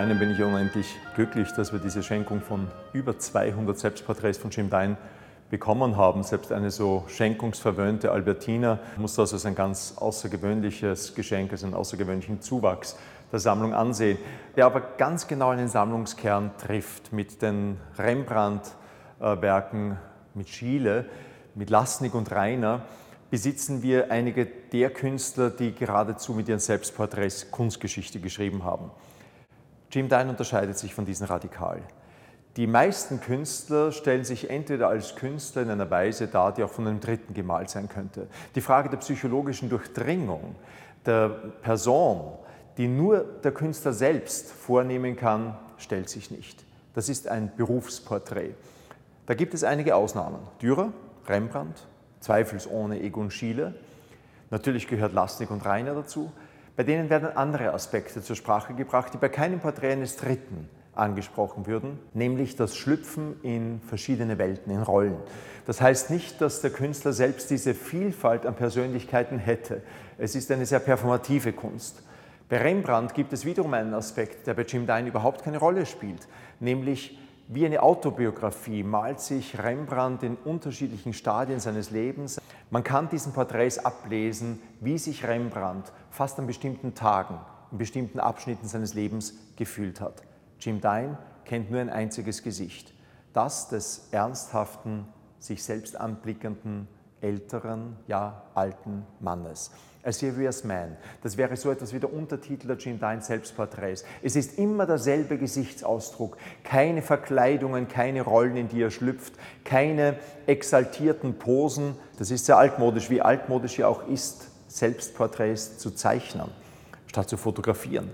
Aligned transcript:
Ihnen 0.00 0.16
bin 0.16 0.30
ich 0.30 0.40
unendlich 0.40 0.94
glücklich, 1.16 1.50
dass 1.50 1.72
wir 1.72 1.80
diese 1.80 2.04
Schenkung 2.04 2.40
von 2.40 2.68
über 2.92 3.18
200 3.18 3.76
Selbstporträts 3.76 4.38
von 4.38 4.52
Jim 4.52 4.70
Dine 4.70 4.96
bekommen 5.50 5.96
haben. 5.96 6.22
Selbst 6.22 6.52
eine 6.52 6.70
so 6.70 7.02
schenkungsverwöhnte 7.08 8.12
Albertina 8.12 8.78
muss 8.96 9.16
das 9.16 9.32
als 9.32 9.44
ein 9.44 9.56
ganz 9.56 9.94
außergewöhnliches 9.96 11.16
Geschenk, 11.16 11.50
als 11.50 11.64
einen 11.64 11.74
außergewöhnlichen 11.74 12.40
Zuwachs 12.40 12.96
der 13.32 13.40
Sammlung 13.40 13.74
ansehen, 13.74 14.18
der 14.54 14.66
aber 14.66 14.82
ganz 14.98 15.26
genau 15.26 15.50
in 15.50 15.58
den 15.58 15.68
Sammlungskern 15.68 16.52
trifft 16.58 17.12
mit 17.12 17.42
den 17.42 17.76
Rembrandt-Werken, 17.98 19.98
mit 20.34 20.48
Schiele, 20.48 21.06
mit 21.56 21.70
Lasnik 21.70 22.14
und 22.14 22.30
Rainer 22.30 22.82
besitzen 23.30 23.82
wir 23.82 24.12
einige 24.12 24.46
der 24.46 24.90
Künstler, 24.90 25.50
die 25.50 25.74
geradezu 25.74 26.34
mit 26.34 26.48
ihren 26.48 26.60
Selbstporträts 26.60 27.50
Kunstgeschichte 27.50 28.20
geschrieben 28.20 28.62
haben. 28.62 28.92
Jim 29.90 30.08
Dine 30.08 30.30
unterscheidet 30.30 30.78
sich 30.78 30.94
von 30.94 31.04
diesen 31.04 31.26
radikal. 31.26 31.82
Die 32.56 32.66
meisten 32.66 33.20
Künstler 33.20 33.92
stellen 33.92 34.24
sich 34.24 34.50
entweder 34.50 34.88
als 34.88 35.14
Künstler 35.14 35.62
in 35.62 35.70
einer 35.70 35.90
Weise 35.90 36.26
dar, 36.26 36.52
die 36.52 36.64
auch 36.64 36.70
von 36.70 36.86
einem 36.86 37.00
Dritten 37.00 37.32
gemalt 37.32 37.70
sein 37.70 37.88
könnte. 37.88 38.26
Die 38.54 38.60
Frage 38.60 38.88
der 38.88 38.96
psychologischen 38.98 39.68
Durchdringung 39.68 40.56
der 41.06 41.28
Person, 41.28 42.32
die 42.76 42.88
nur 42.88 43.20
der 43.44 43.52
Künstler 43.52 43.92
selbst 43.92 44.50
vornehmen 44.50 45.16
kann, 45.16 45.56
stellt 45.78 46.08
sich 46.08 46.30
nicht. 46.30 46.64
Das 46.94 47.08
ist 47.08 47.28
ein 47.28 47.52
Berufsporträt. 47.56 48.54
Da 49.26 49.34
gibt 49.34 49.54
es 49.54 49.62
einige 49.62 49.94
Ausnahmen. 49.94 50.40
Dürer, 50.60 50.92
Rembrandt, 51.28 51.86
zweifelsohne 52.20 53.00
Egon 53.00 53.30
Schiele. 53.30 53.74
Natürlich 54.50 54.88
gehört 54.88 55.12
Lasnik 55.12 55.50
und 55.50 55.64
Rainer 55.64 55.94
dazu. 55.94 56.32
Bei 56.78 56.84
denen 56.84 57.10
werden 57.10 57.36
andere 57.36 57.72
Aspekte 57.74 58.22
zur 58.22 58.36
Sprache 58.36 58.72
gebracht, 58.72 59.12
die 59.12 59.18
bei 59.18 59.28
keinem 59.28 59.58
Porträt 59.58 59.90
eines 59.90 60.14
Dritten 60.14 60.68
angesprochen 60.94 61.66
würden, 61.66 61.98
nämlich 62.14 62.54
das 62.54 62.76
Schlüpfen 62.76 63.34
in 63.42 63.80
verschiedene 63.80 64.38
Welten, 64.38 64.72
in 64.72 64.82
Rollen. 64.82 65.16
Das 65.66 65.80
heißt 65.80 66.10
nicht, 66.10 66.40
dass 66.40 66.60
der 66.60 66.70
Künstler 66.70 67.12
selbst 67.12 67.50
diese 67.50 67.74
Vielfalt 67.74 68.46
an 68.46 68.54
Persönlichkeiten 68.54 69.40
hätte. 69.40 69.82
Es 70.18 70.36
ist 70.36 70.52
eine 70.52 70.66
sehr 70.66 70.78
performative 70.78 71.52
Kunst. 71.52 72.00
Bei 72.48 72.58
Rembrandt 72.58 73.12
gibt 73.12 73.32
es 73.32 73.44
wiederum 73.44 73.74
einen 73.74 73.92
Aspekt, 73.92 74.46
der 74.46 74.54
bei 74.54 74.62
Jim 74.62 74.86
Dine 74.86 75.08
überhaupt 75.08 75.42
keine 75.42 75.58
Rolle 75.58 75.84
spielt, 75.84 76.28
nämlich 76.60 77.18
wie 77.48 77.64
eine 77.64 77.82
Autobiografie 77.82 78.82
malt 78.82 79.20
sich 79.20 79.58
Rembrandt 79.58 80.22
in 80.22 80.36
unterschiedlichen 80.36 81.14
Stadien 81.14 81.60
seines 81.60 81.90
Lebens. 81.90 82.38
Man 82.70 82.84
kann 82.84 83.08
diesen 83.08 83.32
Porträts 83.32 83.78
ablesen, 83.78 84.60
wie 84.80 84.98
sich 84.98 85.26
Rembrandt 85.26 85.90
fast 86.10 86.38
an 86.38 86.46
bestimmten 86.46 86.94
Tagen, 86.94 87.40
in 87.72 87.78
bestimmten 87.78 88.20
Abschnitten 88.20 88.68
seines 88.68 88.92
Lebens 88.92 89.34
gefühlt 89.56 90.00
hat. 90.00 90.22
Jim 90.60 90.80
Dine 90.82 91.16
kennt 91.46 91.70
nur 91.70 91.80
ein 91.80 91.88
einziges 91.88 92.42
Gesicht, 92.42 92.92
das 93.32 93.68
des 93.68 94.08
ernsthaften, 94.10 95.06
sich 95.38 95.64
selbst 95.64 95.96
anblickenden, 95.96 96.86
älteren, 97.22 97.96
ja 98.06 98.42
alten 98.54 99.06
Mannes. 99.20 99.70
A 100.04 100.12
Serious 100.12 100.64
Man. 100.64 100.96
Das 101.22 101.36
wäre 101.36 101.56
so 101.56 101.70
etwas 101.70 101.92
wie 101.92 101.98
der 101.98 102.12
Untertitel 102.12 102.68
der 102.68 102.76
Jim 102.76 103.00
Dine 103.00 103.20
Selbstporträts. 103.20 104.04
Es 104.22 104.36
ist 104.36 104.58
immer 104.58 104.86
derselbe 104.86 105.38
Gesichtsausdruck. 105.38 106.36
Keine 106.62 107.02
Verkleidungen, 107.02 107.88
keine 107.88 108.22
Rollen, 108.22 108.56
in 108.56 108.68
die 108.68 108.80
er 108.80 108.90
schlüpft, 108.90 109.34
keine 109.64 110.16
exaltierten 110.46 111.34
Posen. 111.34 111.96
Das 112.18 112.30
ist 112.30 112.46
sehr 112.46 112.56
altmodisch, 112.56 113.10
wie 113.10 113.20
altmodisch 113.20 113.78
ja 113.78 113.88
auch 113.88 114.06
ist, 114.08 114.48
Selbstporträts 114.68 115.78
zu 115.78 115.90
zeichnen, 115.90 116.48
statt 117.06 117.28
zu 117.28 117.36
fotografieren. 117.36 118.10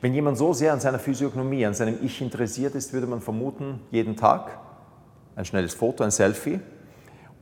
Wenn 0.00 0.14
jemand 0.14 0.38
so 0.38 0.52
sehr 0.52 0.72
an 0.72 0.80
seiner 0.80 0.98
Physiognomie, 0.98 1.64
an 1.64 1.74
seinem 1.74 1.98
Ich 2.02 2.20
interessiert 2.20 2.74
ist, 2.74 2.92
würde 2.92 3.06
man 3.06 3.20
vermuten, 3.20 3.80
jeden 3.90 4.16
Tag 4.16 4.58
ein 5.36 5.44
schnelles 5.44 5.74
Foto, 5.74 6.02
ein 6.02 6.10
Selfie 6.10 6.60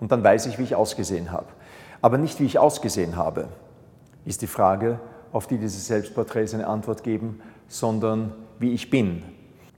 und 0.00 0.12
dann 0.12 0.22
weiß 0.22 0.46
ich, 0.46 0.58
wie 0.58 0.64
ich 0.64 0.74
ausgesehen 0.74 1.32
habe. 1.32 1.46
Aber 2.02 2.18
nicht, 2.18 2.38
wie 2.40 2.44
ich 2.44 2.58
ausgesehen 2.58 3.16
habe, 3.16 3.48
ist 4.26 4.42
die 4.42 4.46
Frage, 4.46 5.00
auf 5.32 5.46
die 5.46 5.56
diese 5.56 5.80
Selbstporträts 5.80 6.52
eine 6.52 6.66
Antwort 6.66 7.02
geben, 7.02 7.40
sondern 7.68 8.34
wie 8.58 8.74
ich 8.74 8.90
bin. 8.90 9.22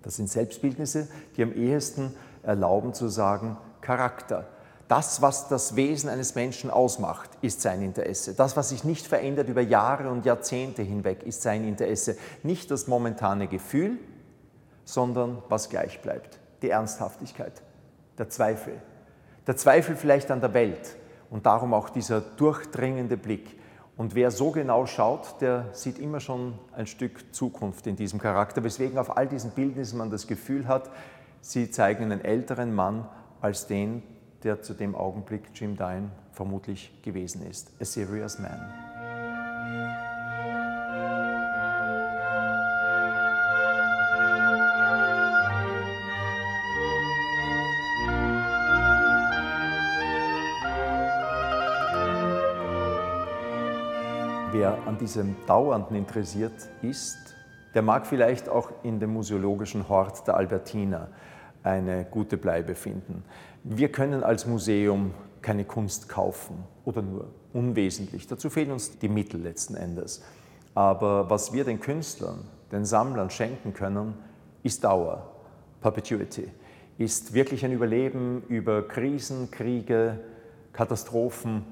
Das 0.02 0.16
sind 0.16 0.28
Selbstbildnisse, 0.28 1.08
die 1.36 1.42
am 1.42 1.52
ehesten 1.52 2.14
erlauben 2.42 2.94
zu 2.94 3.08
sagen, 3.08 3.56
Charakter. 3.80 4.48
Das, 4.88 5.20
was 5.20 5.48
das 5.48 5.76
Wesen 5.76 6.08
eines 6.08 6.34
Menschen 6.34 6.70
ausmacht, 6.70 7.28
ist 7.42 7.60
sein 7.60 7.82
Interesse. 7.82 8.34
Das, 8.34 8.56
was 8.56 8.70
sich 8.70 8.84
nicht 8.84 9.06
verändert 9.06 9.48
über 9.48 9.60
Jahre 9.60 10.10
und 10.10 10.24
Jahrzehnte 10.24 10.82
hinweg, 10.82 11.24
ist 11.24 11.42
sein 11.42 11.68
Interesse. 11.68 12.16
Nicht 12.42 12.70
das 12.70 12.86
momentane 12.86 13.48
Gefühl, 13.48 13.98
sondern 14.86 15.42
was 15.50 15.68
gleich 15.68 16.00
bleibt. 16.00 16.38
Die 16.62 16.70
Ernsthaftigkeit, 16.70 17.62
der 18.16 18.30
Zweifel. 18.30 18.80
Der 19.46 19.56
Zweifel 19.56 19.94
vielleicht 19.94 20.30
an 20.30 20.40
der 20.40 20.54
Welt 20.54 20.96
und 21.28 21.44
darum 21.44 21.74
auch 21.74 21.90
dieser 21.90 22.22
durchdringende 22.22 23.18
Blick 23.18 23.58
und 23.98 24.14
wer 24.14 24.30
so 24.30 24.52
genau 24.52 24.86
schaut, 24.86 25.40
der 25.40 25.66
sieht 25.72 25.98
immer 25.98 26.20
schon 26.20 26.54
ein 26.72 26.86
Stück 26.86 27.34
Zukunft 27.34 27.86
in 27.88 27.96
diesem 27.96 28.20
Charakter, 28.20 28.62
weswegen 28.62 28.96
auf 28.96 29.16
all 29.16 29.26
diesen 29.26 29.50
Bildnissen 29.50 29.98
man 29.98 30.08
das 30.08 30.28
Gefühl 30.28 30.68
hat, 30.68 30.88
sie 31.40 31.70
zeigen 31.70 32.04
einen 32.04 32.24
älteren 32.24 32.72
Mann 32.72 33.08
als 33.40 33.66
den, 33.66 34.04
der 34.44 34.62
zu 34.62 34.74
dem 34.74 34.94
Augenblick 34.94 35.42
Jim 35.52 35.76
Dine 35.76 36.10
vermutlich 36.30 37.02
gewesen 37.02 37.44
ist. 37.44 37.72
A 37.80 37.84
serious 37.84 38.38
man. 38.38 38.87
Wer 54.50 54.78
an 54.86 54.96
diesem 54.96 55.36
Dauernden 55.46 55.94
interessiert 55.94 56.70
ist, 56.80 57.18
der 57.74 57.82
mag 57.82 58.06
vielleicht 58.06 58.48
auch 58.48 58.70
in 58.82 58.98
dem 58.98 59.12
museologischen 59.12 59.90
Hort 59.90 60.26
der 60.26 60.36
Albertina 60.36 61.08
eine 61.62 62.06
gute 62.06 62.38
Bleibe 62.38 62.74
finden. 62.74 63.24
Wir 63.62 63.92
können 63.92 64.24
als 64.24 64.46
Museum 64.46 65.12
keine 65.42 65.66
Kunst 65.66 66.08
kaufen 66.08 66.64
oder 66.86 67.02
nur 67.02 67.26
unwesentlich. 67.52 68.26
Dazu 68.26 68.48
fehlen 68.48 68.70
uns 68.70 68.98
die 68.98 69.10
Mittel 69.10 69.42
letzten 69.42 69.74
Endes. 69.74 70.24
Aber 70.74 71.28
was 71.28 71.52
wir 71.52 71.64
den 71.64 71.78
Künstlern, 71.78 72.38
den 72.72 72.86
Sammlern 72.86 73.28
schenken 73.28 73.74
können, 73.74 74.14
ist 74.62 74.82
Dauer, 74.82 75.30
Perpetuity, 75.82 76.48
ist 76.96 77.34
wirklich 77.34 77.66
ein 77.66 77.72
Überleben 77.72 78.42
über 78.48 78.80
Krisen, 78.88 79.50
Kriege, 79.50 80.20
Katastrophen, 80.72 81.66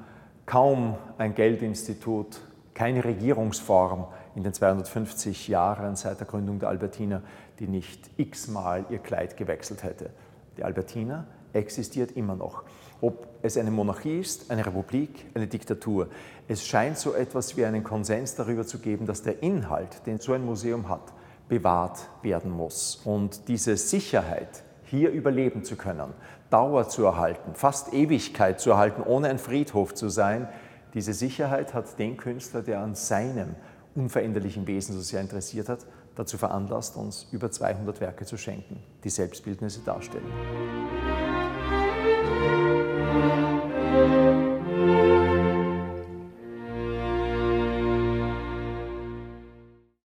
kaum 0.45 0.97
ein 1.17 1.35
Geldinstitut, 1.35 2.39
keine 2.77 3.03
Regierungsform 3.05 4.07
in 4.37 4.43
den 4.43 4.53
250 4.53 5.49
Jahren 5.49 5.97
seit 5.97 6.21
der 6.21 6.27
Gründung 6.27 6.59
der 6.59 6.69
Albertiner, 6.69 7.23
die 7.59 7.67
nicht 7.67 8.11
x-mal 8.19 8.85
ihr 8.91 8.99
Kleid 8.99 9.39
gewechselt 9.39 9.83
hätte. 9.83 10.11
Die 10.59 10.63
Albertiner 10.63 11.27
existiert 11.55 12.13
immer 12.13 12.37
noch. 12.37 12.65
Ob 13.01 13.29
es 13.43 13.57
eine 13.57 13.71
Monarchie 13.71 14.21
ist, 14.21 14.51
eine 14.51 14.67
Republik, 14.67 15.27
eine 15.35 15.47
Diktatur. 15.47 16.09
Es 16.49 16.67
scheint 16.67 16.99
so 16.99 17.15
etwas 17.15 17.57
wie 17.57 17.65
einen 17.65 17.83
Konsens 17.83 18.35
darüber 18.35 18.67
zu 18.67 18.79
geben, 18.79 19.07
dass 19.07 19.23
der 19.23 19.43
Inhalt, 19.43 20.07
den 20.07 20.19
so 20.19 20.35
ein 20.35 20.45
Museum 20.45 20.91
hat, 20.91 21.15
bewahrt 21.49 22.09
werden 22.23 22.51
muss. 22.51 23.01
Und 23.05 23.49
diese 23.49 23.79
Sicherheit, 23.79 24.65
hier 24.85 25.11
überleben 25.11 25.65
zu 25.65 25.77
können, 25.77 26.13
Dauer 26.51 26.89
zu 26.89 27.05
erhalten, 27.07 27.55
fast 27.55 27.95
Ewigkeit 27.95 28.61
zu 28.61 28.71
erhalten, 28.71 29.03
ohne 29.03 29.29
ein 29.29 29.39
Friedhof 29.39 29.95
zu 29.95 30.11
sein, 30.11 30.49
diese 30.97 31.13
Sicherheit 31.13 31.75
hat 31.75 31.99
den 31.99 32.17
Künstler, 32.17 32.63
der 32.63 32.81
an 32.81 32.95
seinem 32.95 33.55
unveränderlichen 33.95 34.67
Wesen 34.67 34.95
so 34.95 35.03
sehr 35.03 35.21
interessiert 35.21 35.69
hat, 35.69 35.81
dazu 36.15 36.39
veranlasst, 36.39 36.97
uns 36.97 37.27
über 37.33 37.51
200 37.51 38.01
Werke 38.01 38.25
zu 38.25 38.39
schenken, 38.39 38.83
die 39.05 39.11
Selbstbildnisse 39.11 39.81
darstellen. 39.85 40.25